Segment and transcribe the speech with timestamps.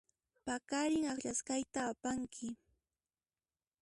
[0.45, 2.47] Paqarin akllasqayta apanki.